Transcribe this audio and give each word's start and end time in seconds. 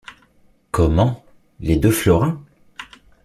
Comment... 0.71 1.23
les 1.59 1.75
deux 1.75 1.91
florins?... 1.91 2.43